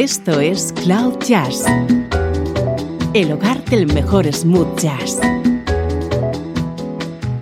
[0.00, 1.64] Esto es Cloud Jazz,
[3.14, 5.18] el hogar del mejor smooth jazz,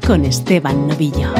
[0.07, 1.35] con Esteban Novillo.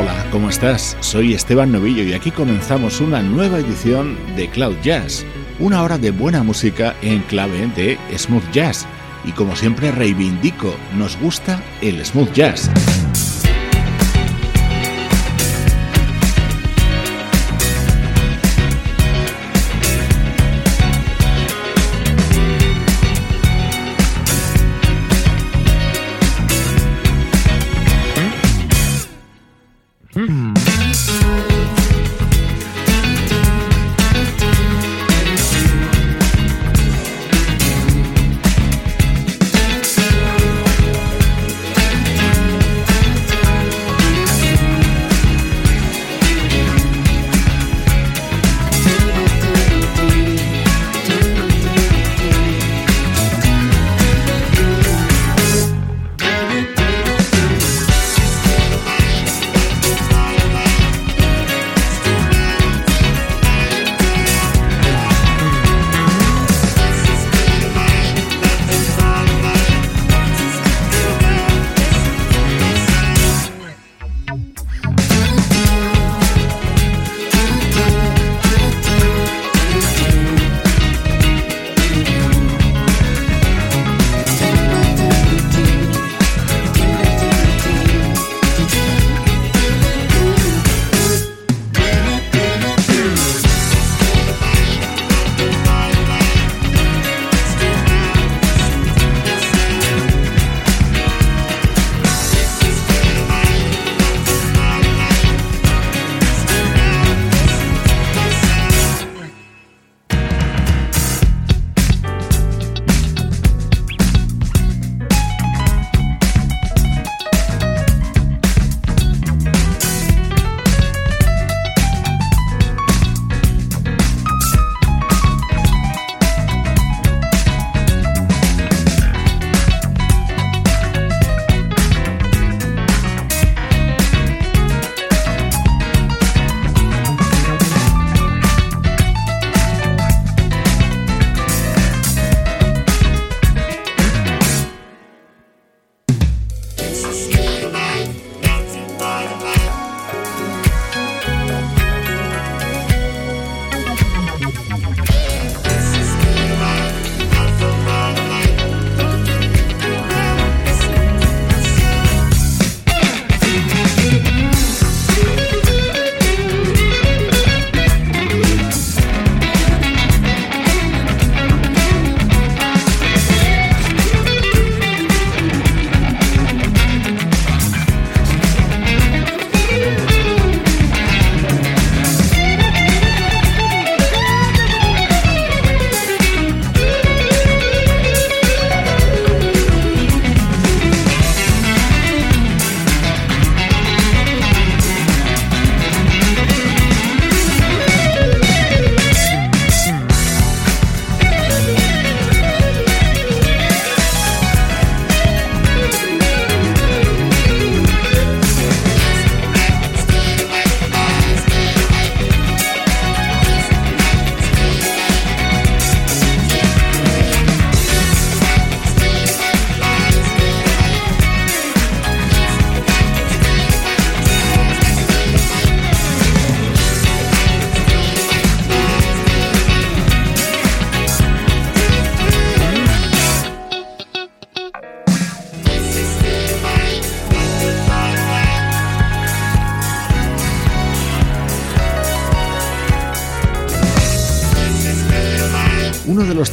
[0.00, 0.96] Hola, ¿cómo estás?
[0.98, 5.24] Soy Esteban Novillo y aquí comenzamos una nueva edición de Cloud Jazz
[5.58, 8.86] una hora de buena música en clave de smooth jazz.
[9.24, 12.70] Y como siempre reivindico, nos gusta el smooth jazz.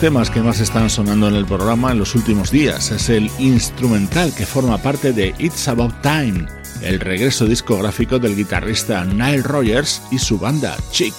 [0.06, 2.92] Temas que más están sonando en el programa en los últimos días.
[2.92, 6.46] Es el instrumental que forma parte de It's About Time,
[6.84, 11.16] el regreso discográfico del guitarrista Nile Rogers y su banda Chick.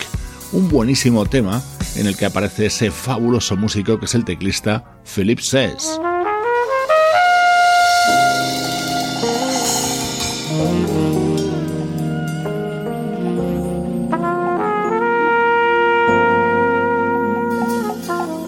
[0.52, 1.60] Un buenísimo tema
[1.96, 4.84] en el que aparece ese fabuloso músico que es el teclista
[5.16, 5.98] Philip Says.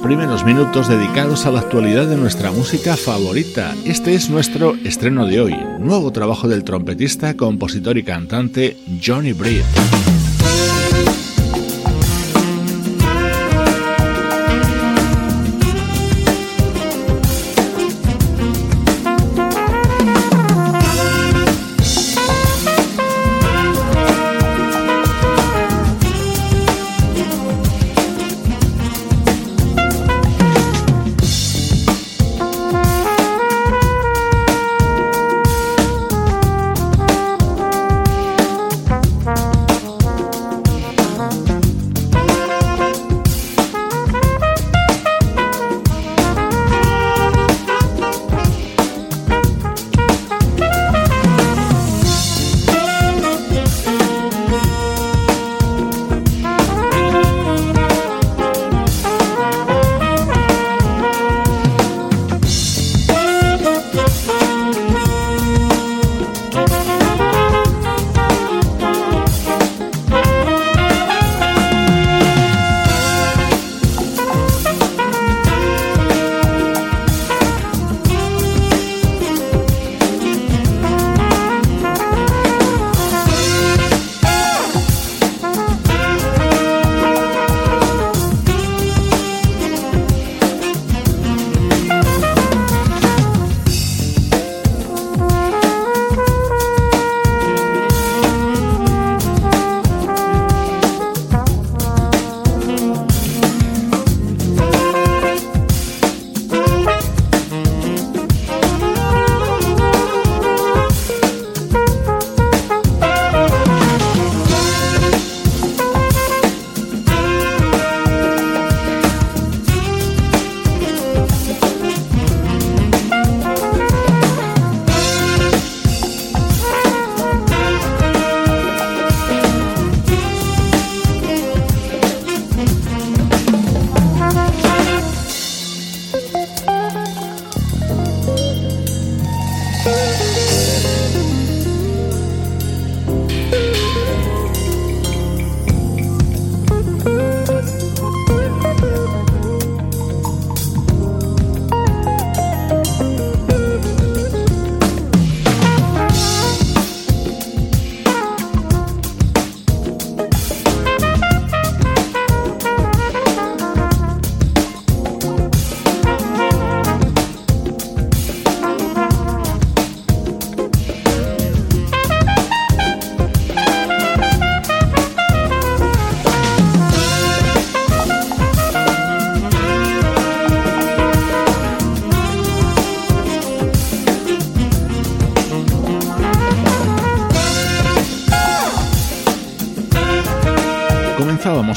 [0.08, 3.74] Primeros minutos dedicados a la actualidad de nuestra música favorita.
[3.84, 9.66] Este es nuestro estreno de hoy, nuevo trabajo del trompetista, compositor y cantante Johnny Britt.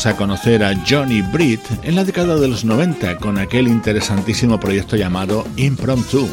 [0.05, 4.95] A conocer a Johnny Britt en la década de los 90 con aquel interesantísimo proyecto
[4.95, 6.27] llamado Impromptu.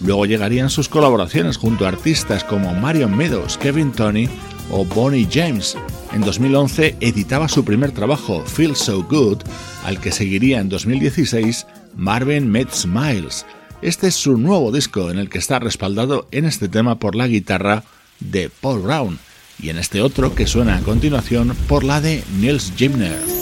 [0.00, 4.28] Luego llegarían sus colaboraciones junto a artistas como Marion Meadows, Kevin Tony
[4.70, 5.76] o Bonnie James.
[6.12, 9.42] En 2011 editaba su primer trabajo, Feel So Good,
[9.84, 13.46] al que seguiría en 2016 Marvin Met Smiles.
[13.80, 17.28] Este es su nuevo disco en el que está respaldado en este tema por la
[17.28, 17.84] guitarra
[18.18, 19.18] de Paul Brown
[19.64, 23.33] y en este otro que suena a continuación por la de Nils Gimner.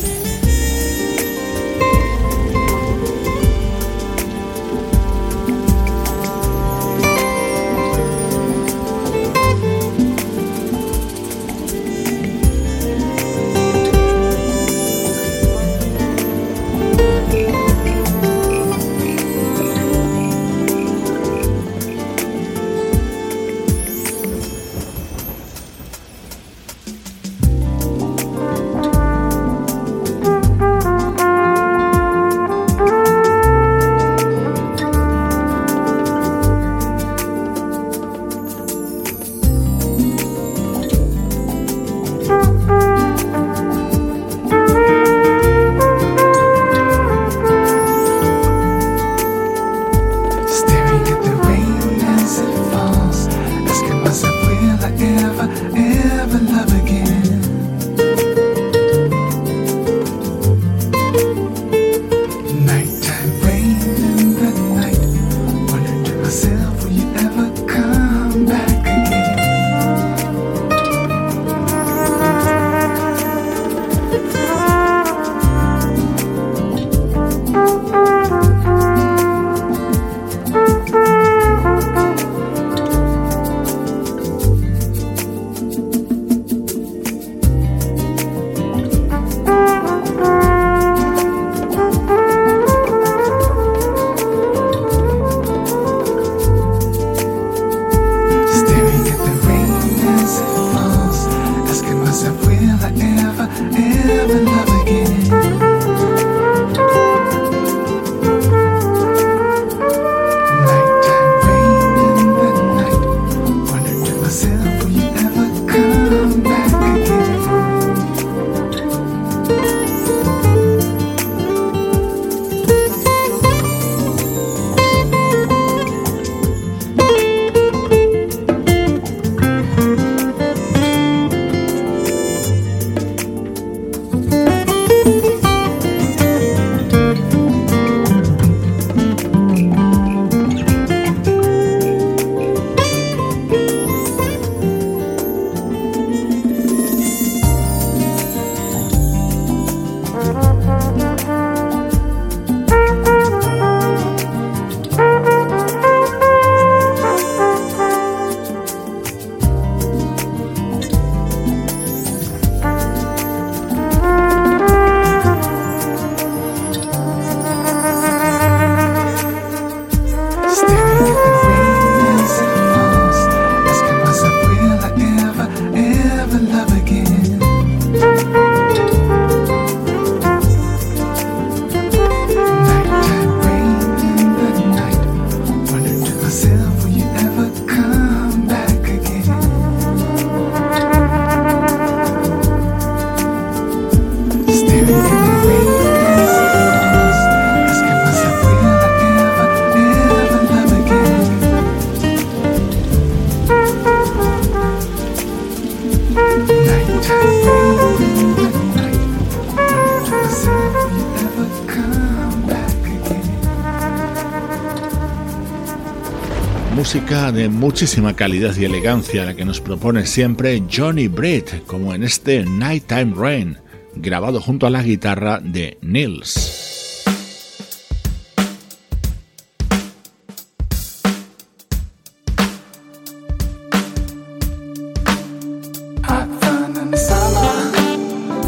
[217.62, 223.14] Muchísima calidad y elegancia, la que nos propone siempre Johnny Britt, como en este Nighttime
[223.14, 223.56] Rain,
[223.94, 227.04] grabado junto a la guitarra de Nils.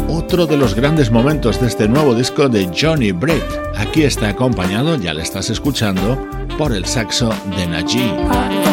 [0.09, 3.45] Otro de los grandes momentos de este nuevo disco de Johnny Britt.
[3.77, 6.19] Aquí está acompañado, ya le estás escuchando,
[6.57, 8.64] por el saxo de Najee.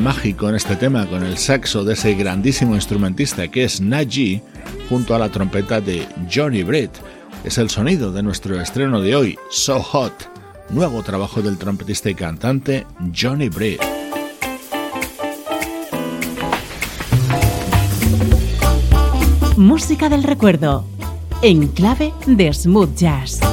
[0.00, 4.42] Mágico en este tema con el saxo de ese grandísimo instrumentista que es Najee
[4.88, 6.90] junto a la trompeta de Johnny Britt.
[7.44, 10.12] Es el sonido de nuestro estreno de hoy, So Hot,
[10.70, 13.80] nuevo trabajo del trompetista y cantante Johnny Britt.
[19.56, 20.86] Música del recuerdo,
[21.42, 23.51] en clave de smooth jazz.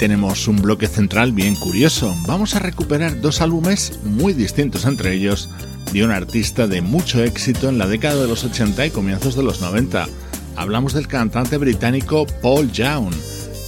[0.00, 2.16] Tenemos un bloque central bien curioso.
[2.26, 5.50] Vamos a recuperar dos álbumes muy distintos entre ellos
[5.92, 9.42] de un artista de mucho éxito en la década de los 80 y comienzos de
[9.42, 10.08] los 90.
[10.56, 13.12] Hablamos del cantante británico Paul Young.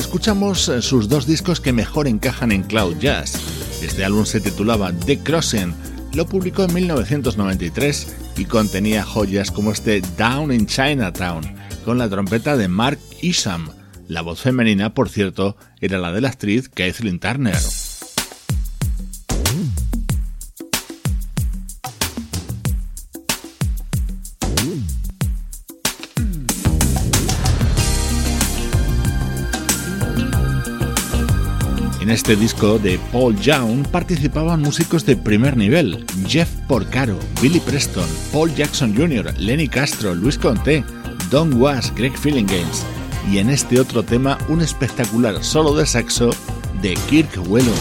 [0.00, 3.34] Escuchamos eh, sus dos discos que mejor encajan en Cloud Jazz.
[3.82, 5.74] Este álbum se titulaba The Crossing,
[6.14, 8.06] lo publicó en 1993
[8.38, 11.42] y contenía joyas como este Down in Chinatown,
[11.84, 16.28] con la trompeta de Mark Isham la voz femenina, por cierto, era la de la
[16.28, 17.56] actriz Kathleen Turner.
[32.00, 38.08] En este disco de Paul Young participaban músicos de primer nivel: Jeff Porcaro, Billy Preston,
[38.32, 40.84] Paul Jackson Jr., Lenny Castro, Luis Conté,
[41.30, 42.84] Don Was, Greg Games
[43.30, 46.30] y en este otro tema un espectacular solo de saxo
[46.80, 47.72] de Kirk Whelan.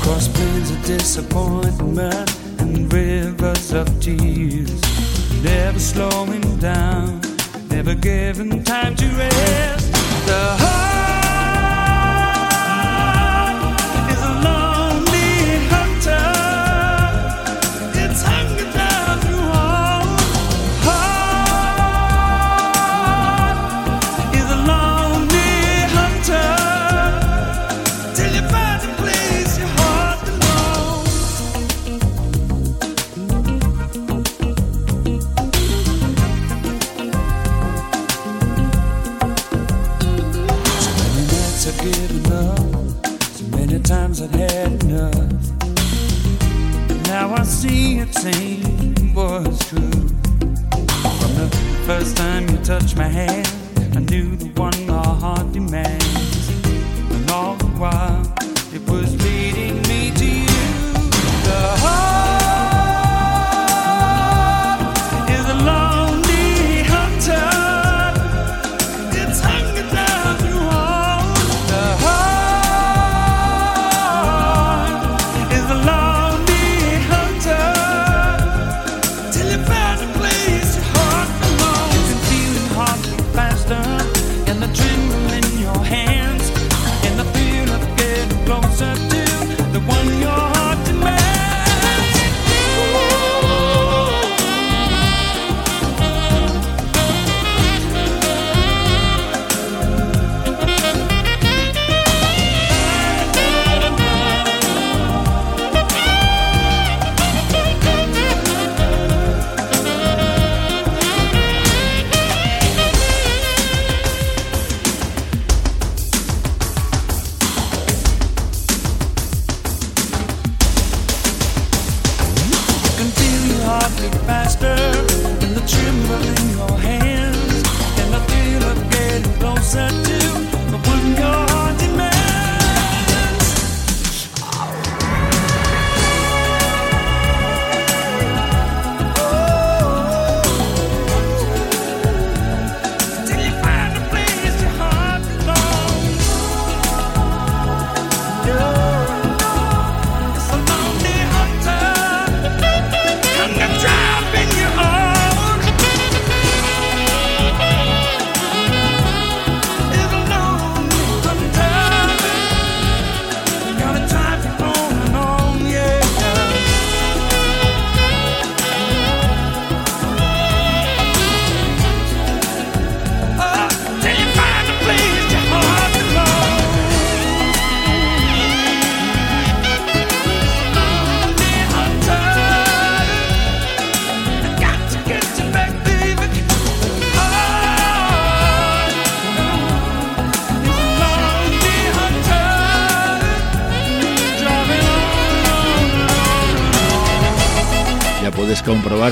[0.00, 0.28] Across
[0.86, 4.80] disappointment and rivers of tears.
[5.42, 7.20] Never slowing down,
[7.68, 9.92] never giving time to rest.
[10.26, 10.89] The
[47.30, 50.08] Now I see it saying was true.
[51.20, 51.48] From the
[51.86, 53.48] first time you touched my hand,
[53.94, 56.48] I knew the one our heart demands.
[56.64, 58.39] And all the while,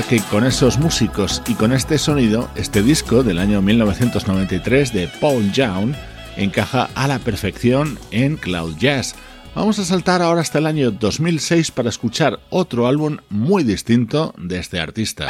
[0.07, 5.51] que con esos músicos y con este sonido, este disco del año 1993 de Paul
[5.51, 5.93] Young
[6.37, 9.15] encaja a la perfección en Cloud Jazz.
[9.55, 14.59] Vamos a saltar ahora hasta el año 2006 para escuchar otro álbum muy distinto de
[14.59, 15.29] este artista.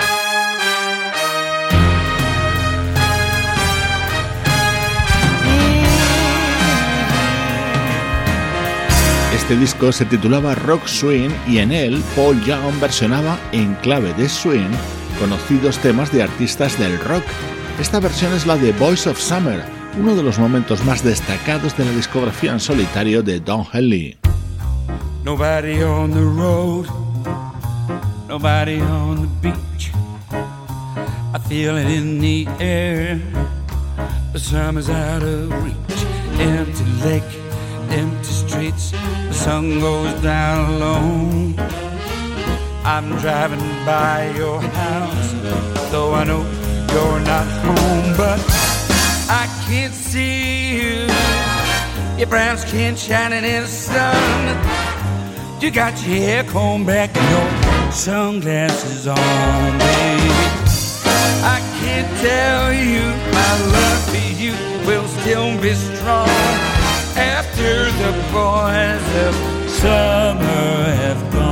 [9.49, 14.29] Este disco se titulaba Rock Swing y en él Paul Young versionaba en clave de
[14.29, 14.69] swing
[15.17, 17.23] conocidos temas de artistas del rock.
[17.79, 19.63] Esta versión es la de Voice of Summer,
[19.99, 24.19] uno de los momentos más destacados de la discografía en solitario de Don Henley.
[25.23, 26.85] Nobody on the road,
[28.27, 29.91] nobody on the beach.
[31.33, 33.19] I feel it in the air.
[34.31, 36.05] The summer's out of reach.
[36.39, 37.48] Empty lake,
[37.91, 38.91] empty streets.
[38.91, 41.55] The sun goes down alone.
[42.83, 45.31] I'm driving by your house,
[45.91, 46.43] though I know
[46.93, 48.39] you're not home, but
[49.29, 51.07] I can't see you.
[52.17, 55.61] Your brown skin shining in the sun.
[55.61, 60.33] You got your hair combed back and your sunglasses on, baby.
[61.43, 64.53] I can't tell you my love for you
[64.87, 66.78] will still be strong
[67.17, 71.48] after the boys of summer have gone.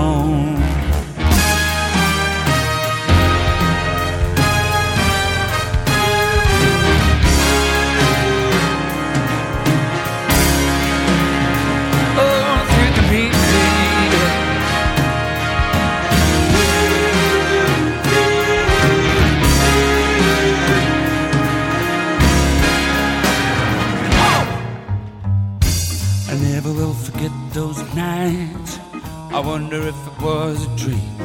[29.38, 31.16] I wonder if it was a dream.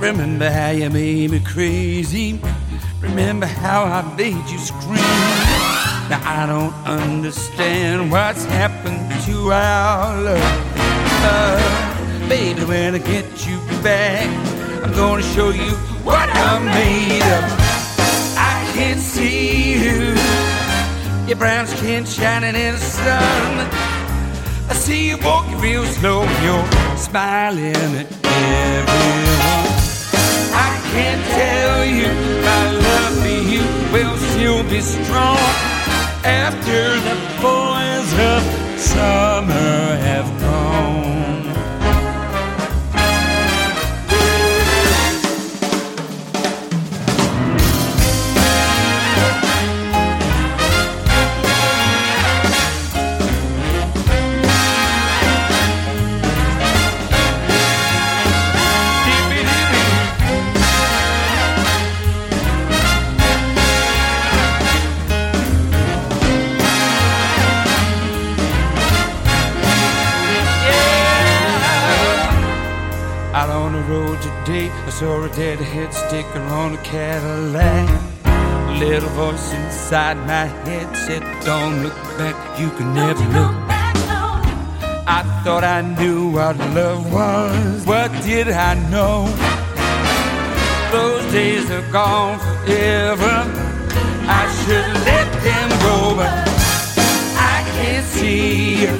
[0.00, 2.40] Remember how you made me crazy.
[3.00, 4.96] Remember how I made you scream.
[6.10, 10.74] Now I don't understand what's happened to our love.
[11.22, 14.26] Uh, baby, when I get you back,
[14.84, 17.44] I'm gonna show you what I'm made of.
[18.36, 20.16] I can see you.
[21.28, 23.85] Your brown skin shining in the sun.
[24.68, 29.66] I see you walking real slow, you're smiling at everyone.
[30.68, 32.08] I can't tell you
[32.42, 35.38] my love for you will still be strong
[36.24, 38.42] after the boys of
[38.78, 41.05] summer have gone.
[74.98, 77.86] Saw a deadhead sticker on a Cadillac.
[78.24, 83.94] A little voice inside my head said, Don't look back, you can never look back.
[85.06, 87.84] I thought I knew what love was.
[87.84, 89.26] What did I know?
[90.90, 93.36] Those days are gone forever.
[94.40, 96.32] I should let them go, but
[97.52, 98.92] I can't see you.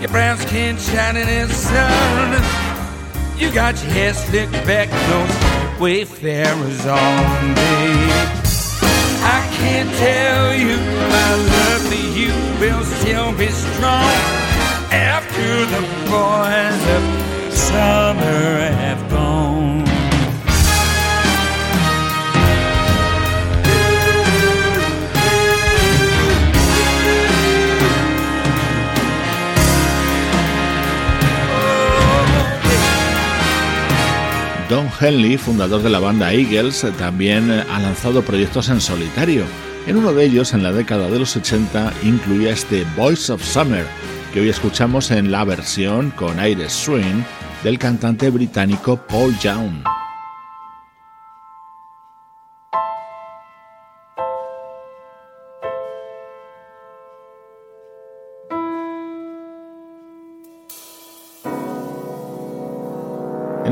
[0.00, 2.55] Your brown skin shining in the sun.
[3.38, 8.26] You got your hair slicked back, those wayfarers on, babe.
[9.28, 10.76] I can't tell you
[11.16, 14.16] my love for you will still be strong
[14.90, 19.15] after the boys of summer have gone.
[34.68, 39.44] Don Henley, fundador de la banda Eagles, también ha lanzado proyectos en solitario.
[39.86, 43.86] En uno de ellos, en la década de los 80, incluía este Voice of Summer,
[44.34, 47.22] que hoy escuchamos en la versión con aires swing
[47.62, 49.95] del cantante británico Paul Young.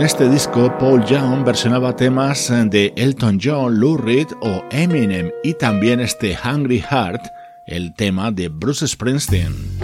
[0.05, 6.01] Este disco, Paul Young versionaba temas de Elton John, Lou Reed o Eminem y también
[6.01, 7.23] este Hungry Heart,
[7.67, 9.84] el tema de Bruce Springsteen.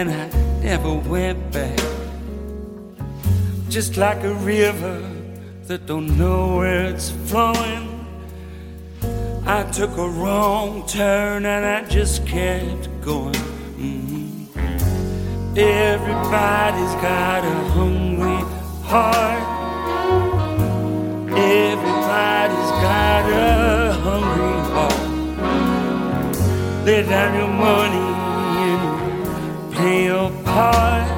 [0.00, 0.28] And I
[0.62, 1.78] never went back.
[3.68, 4.98] Just like a river
[5.66, 7.86] that don't know where it's flowing.
[9.44, 13.44] I took a wrong turn and I just kept going.
[13.84, 14.46] Mm-hmm.
[15.58, 18.40] Everybody's got a hungry
[18.92, 19.44] heart.
[21.28, 25.10] Everybody's got a hungry heart.
[26.86, 28.09] Lay down your money
[29.80, 31.08] play your part.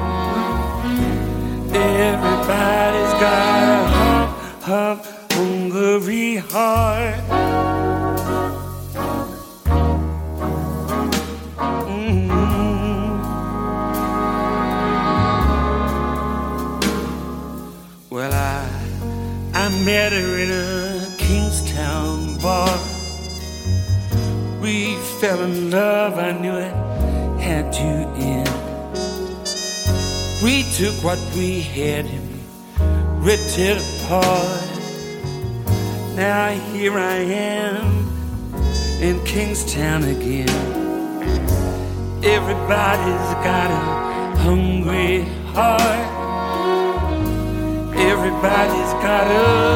[1.75, 3.63] Everybody's got
[4.67, 4.95] a
[5.33, 7.19] hungry heart.
[11.87, 13.11] Mm-hmm.
[18.09, 18.69] Well I
[19.53, 22.77] I met her in a Kingstown bar.
[24.61, 26.93] We fell in love, I knew it
[27.43, 28.12] had to.
[30.43, 34.61] We took what we had and ripped it apart.
[36.17, 38.09] Now here I am
[39.01, 40.49] in Kingstown again.
[42.25, 45.21] Everybody's got a hungry
[45.53, 46.11] heart.
[47.95, 49.72] Everybody's got a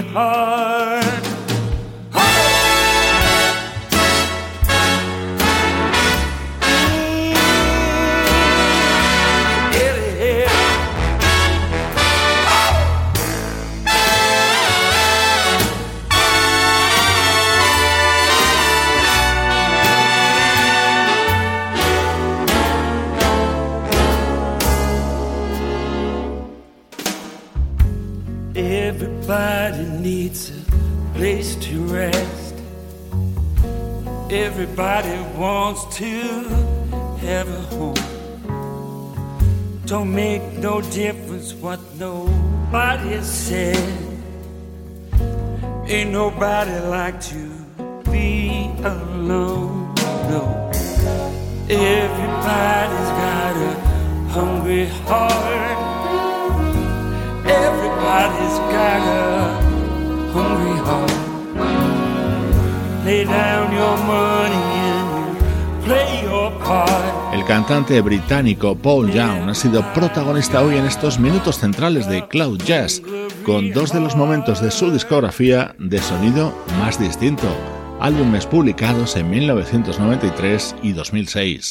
[0.00, 0.99] heart.
[36.00, 36.48] To
[37.26, 37.94] have a home.
[39.84, 43.76] Don't make no difference what nobody said.
[45.86, 47.42] Ain't nobody like to
[48.10, 49.92] be alone.
[50.30, 50.70] No.
[51.68, 53.72] Everybody's got a
[54.36, 55.78] hungry heart.
[57.44, 59.28] Everybody's got a
[60.32, 61.18] hungry heart.
[63.04, 64.79] Lay down your money
[67.32, 72.60] El cantante británico Paul Young ha sido protagonista hoy en estos minutos centrales de Cloud
[72.62, 73.02] Jazz,
[73.44, 77.48] con dos de los momentos de su discografía de sonido más distinto,
[78.00, 81.70] álbumes publicados en 1993 y 2006.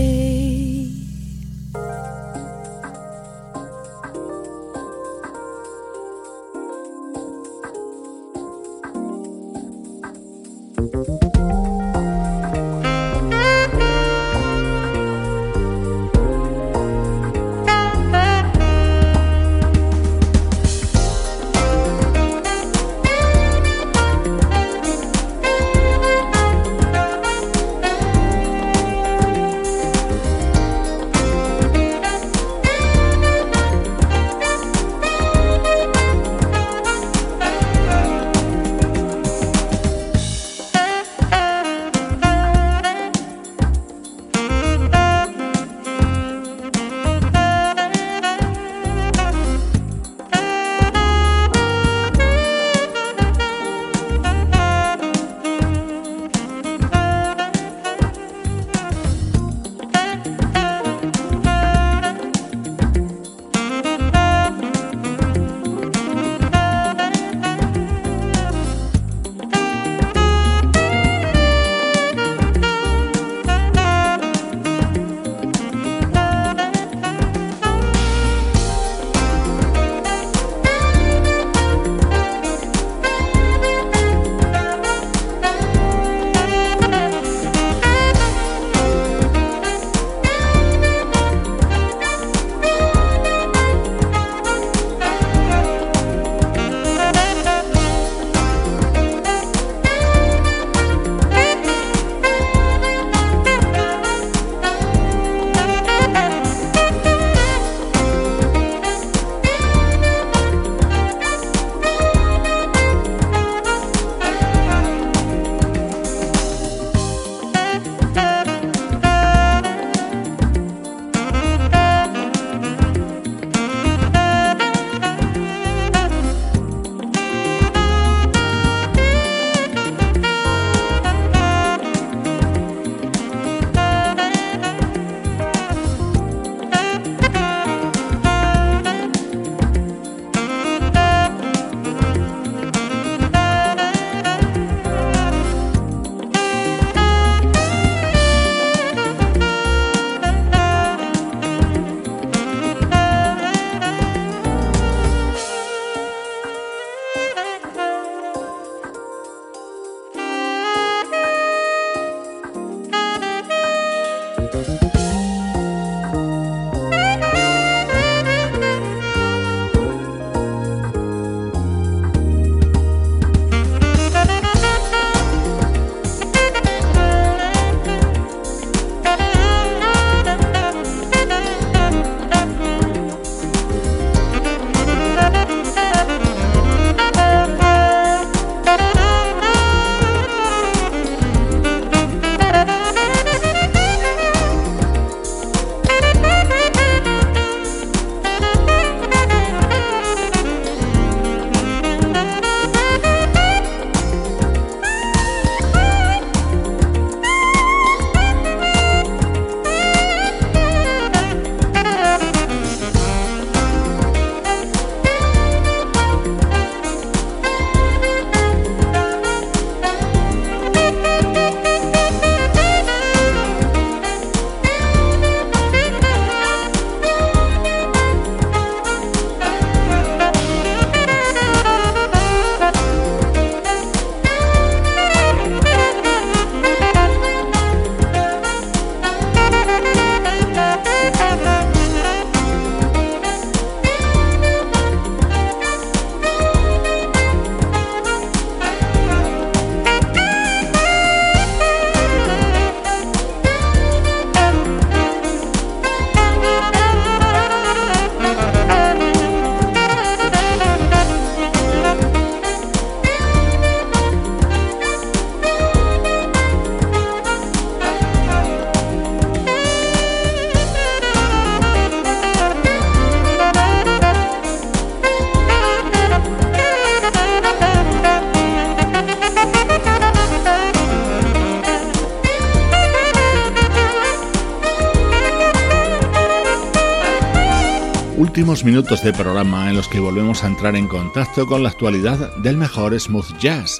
[288.41, 292.57] Minutos de programa en los que volvemos a entrar en contacto con la actualidad del
[292.57, 293.79] mejor smooth jazz.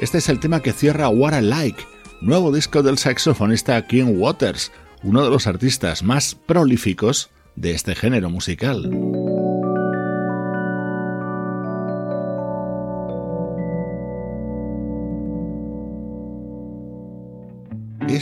[0.00, 1.82] Este es el tema que cierra What I Like,
[2.20, 4.70] nuevo disco del saxofonista King Waters,
[5.02, 8.86] uno de los artistas más prolíficos de este género musical.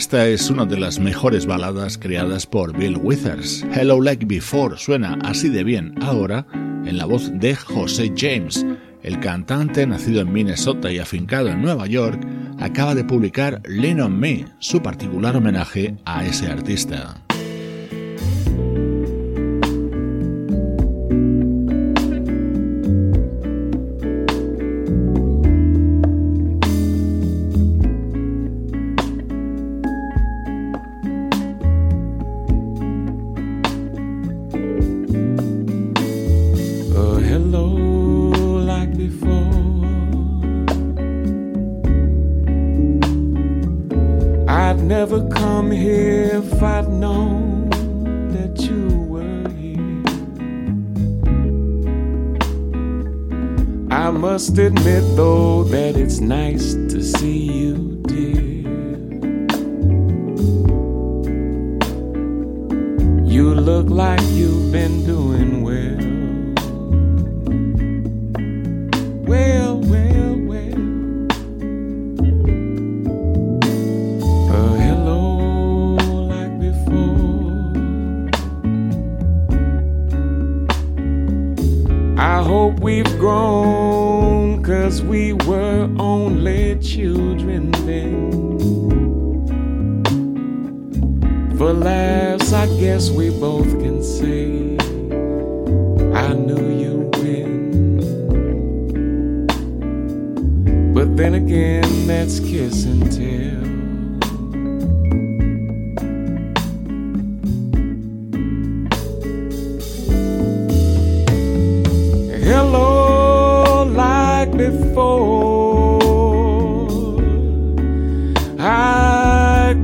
[0.01, 3.63] Esta es una de las mejores baladas creadas por Bill Withers.
[3.71, 8.65] Hello Like Before suena así de bien ahora en la voz de José James.
[9.03, 12.19] El cantante, nacido en Minnesota y afincado en Nueva York,
[12.59, 17.21] acaba de publicar Lean on Me, su particular homenaje a ese artista.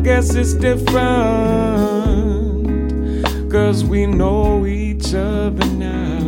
[0.08, 1.02] Guess it's different.
[3.52, 6.24] Cause we know each other now.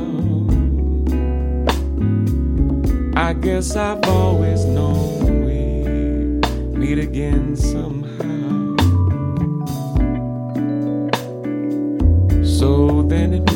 [3.16, 8.76] I guess I've always known we'd meet again somehow.
[12.44, 13.49] So then it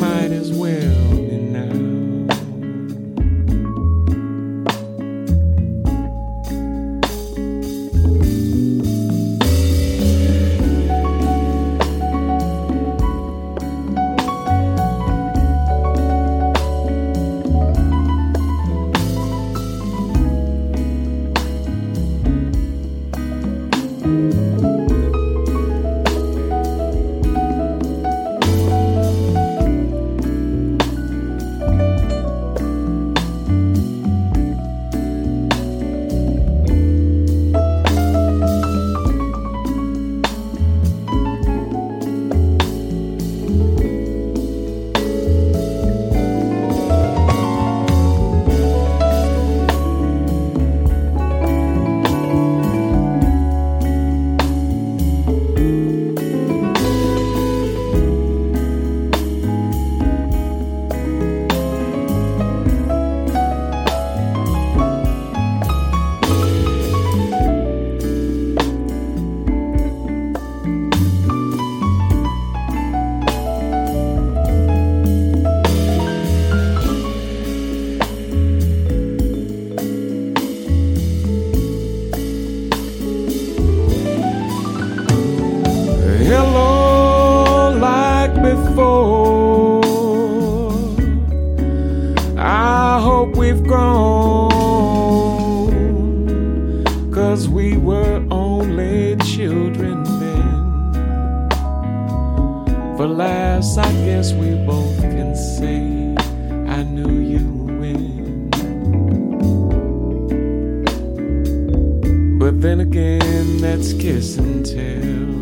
[113.76, 115.34] let's kiss and tell.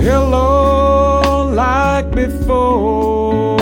[0.00, 3.58] Hello, like before.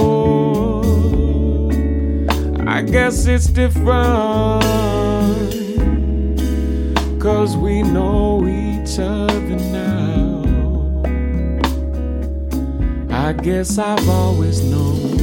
[2.68, 4.62] I guess it's different.
[7.18, 10.44] Cause we know each other now.
[13.10, 15.15] I guess I've always known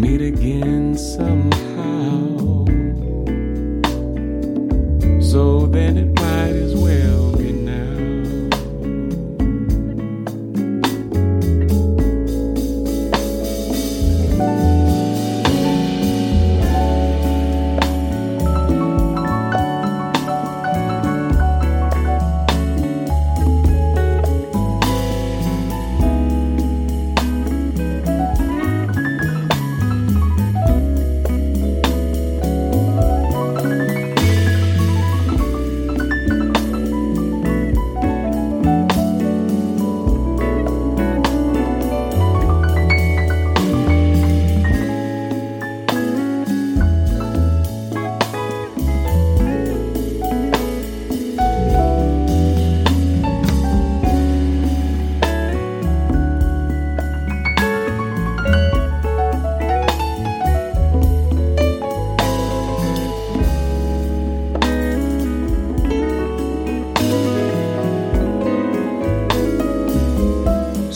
[0.00, 1.39] meet again somehow.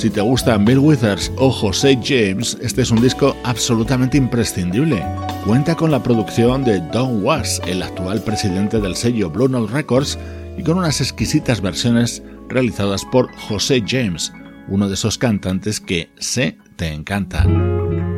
[0.04, 5.02] Si te gustan Bill Withers o José James, este es un disco absolutamente imprescindible.
[5.46, 10.18] Cuenta con la producción de Don Was, el actual presidente del sello Blue Records,
[10.58, 14.30] y con unas exquisitas versiones realizadas por José James,
[14.68, 18.13] uno de esos cantantes que sé te encantan.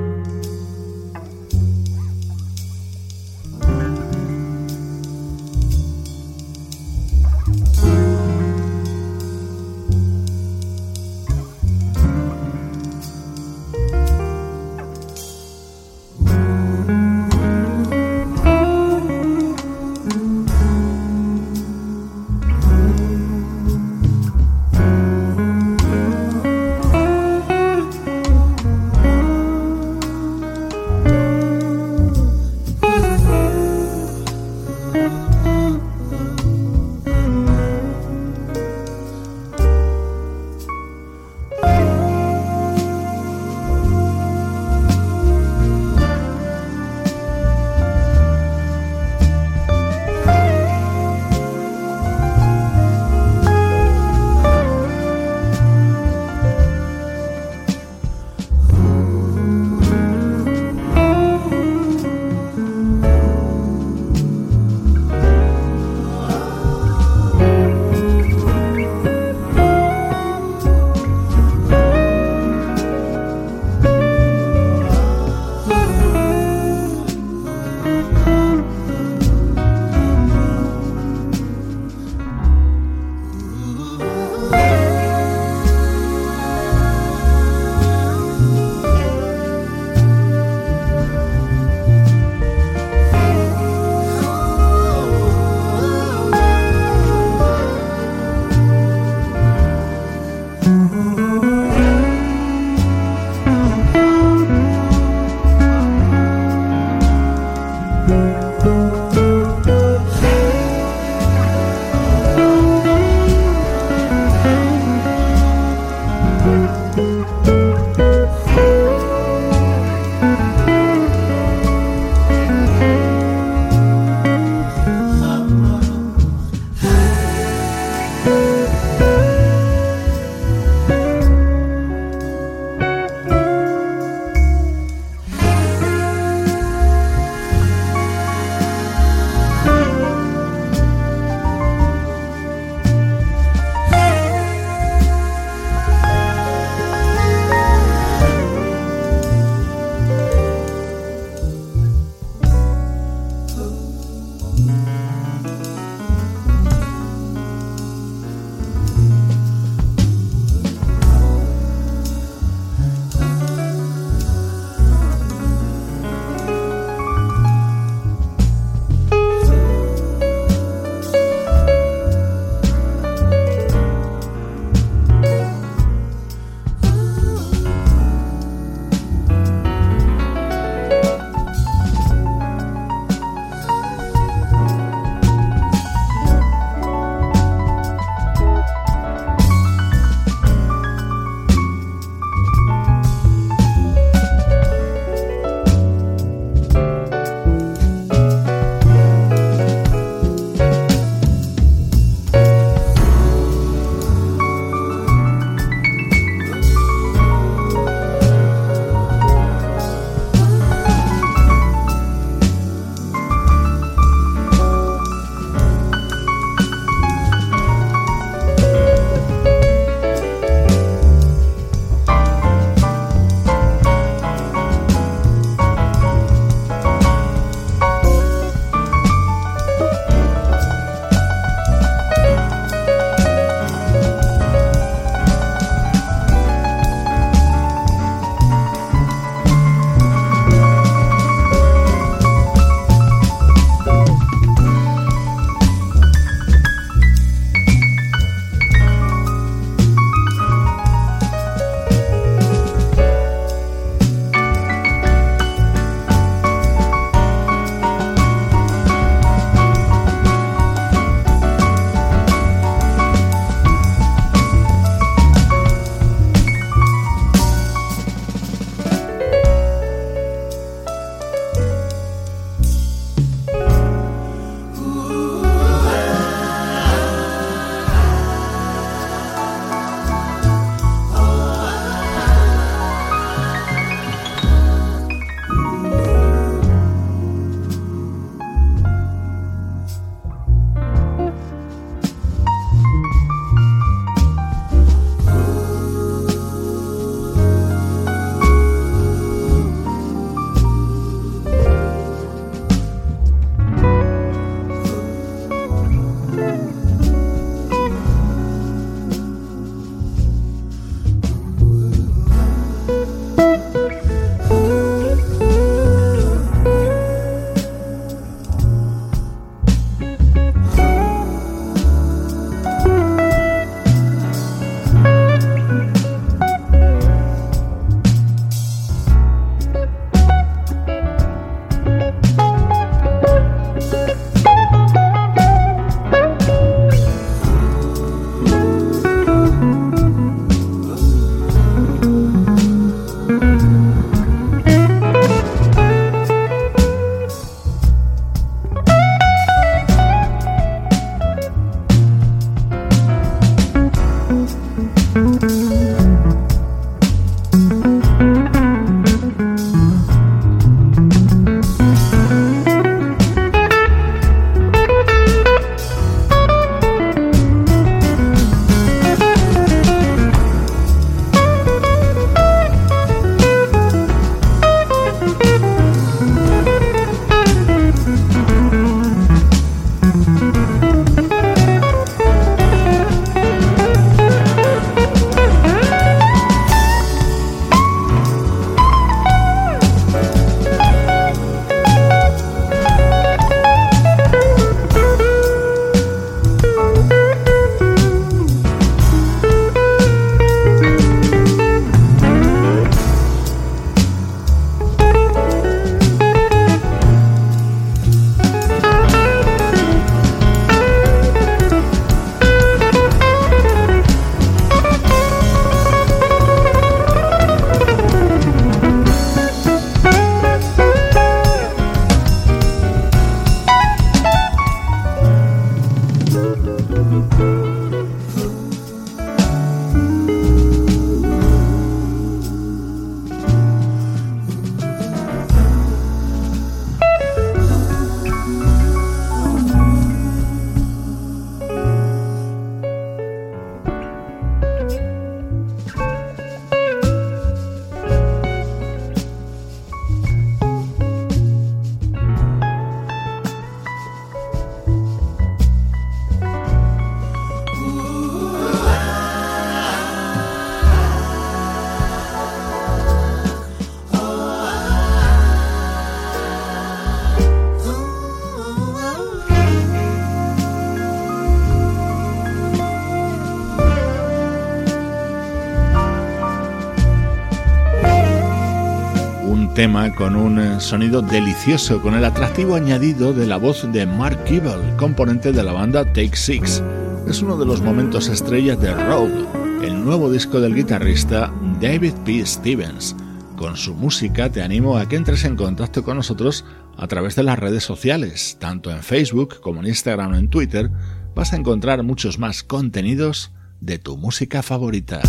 [480.16, 485.52] Con un sonido delicioso, con el atractivo añadido de la voz de Mark Kibble, componente
[485.52, 486.82] de la banda Take Six.
[487.28, 489.46] Es uno de los momentos estrellas de Rogue,
[489.82, 492.44] el nuevo disco del guitarrista David P.
[492.44, 493.14] Stevens.
[493.56, 496.64] Con su música te animo a que entres en contacto con nosotros
[496.96, 500.90] a través de las redes sociales, tanto en Facebook como en Instagram o en Twitter,
[501.36, 505.20] vas a encontrar muchos más contenidos de tu música favorita.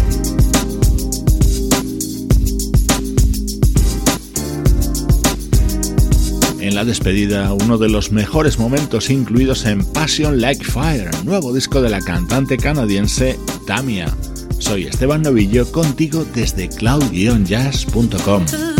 [6.67, 11.81] En la despedida, uno de los mejores momentos incluidos en Passion Like Fire, nuevo disco
[11.81, 14.13] de la cantante canadiense Tamia.
[14.59, 18.76] Soy Esteban Novillo contigo desde cloud-jazz.com.